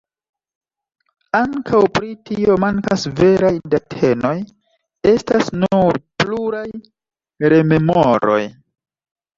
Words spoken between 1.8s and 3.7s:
pri tio mankas veraj